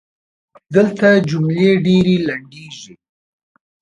[0.75, 2.93] دلته جملې ډېري لنډیږي.